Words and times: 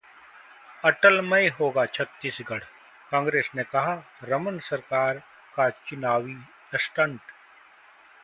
अटलमय 0.85 1.47
होगा 1.47 1.85
छत्तीसगढ़, 1.85 2.63
कांग्रेस 3.11 3.51
ने 3.55 3.63
कहा- 3.63 4.23
रमन 4.23 4.57
सरकार 4.59 5.17
का 5.55 5.69
चुनावी 5.69 6.37
स्टंट 6.77 7.19